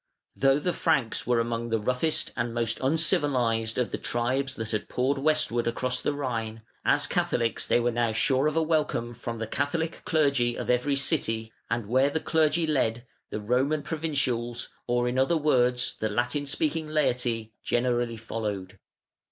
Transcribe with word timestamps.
Though 0.35 0.57
the 0.57 0.73
Franks 0.73 1.27
were 1.27 1.39
among 1.39 1.69
the 1.69 1.77
roughest 1.77 2.31
and 2.35 2.55
most 2.55 2.79
uncivilised 2.81 3.77
of 3.77 3.91
the 3.91 3.99
tribes 3.99 4.55
that 4.55 4.71
had 4.71 4.89
poured 4.89 5.19
westwards 5.19 5.67
across 5.67 5.99
the 6.01 6.15
Rhine, 6.15 6.63
as 6.83 7.05
Catholics 7.05 7.67
they 7.67 7.79
were 7.79 7.91
now 7.91 8.11
sure 8.11 8.47
of 8.47 8.55
a 8.55 8.63
welcome 8.63 9.13
from 9.13 9.37
the 9.37 9.45
Catholic 9.45 10.01
clergy 10.03 10.55
of 10.57 10.71
every 10.71 10.95
city, 10.95 11.53
and 11.69 11.85
where 11.85 12.09
the 12.09 12.19
clergy 12.19 12.65
led, 12.65 13.05
the 13.29 13.39
"Roman" 13.39 13.83
provincials, 13.83 14.69
or 14.87 15.07
in 15.07 15.19
other 15.19 15.37
words 15.37 15.93
the 15.99 16.09
Latin 16.09 16.47
speaking 16.47 16.87
laity, 16.87 17.53
generally 17.63 18.17
followed. 18.17 18.79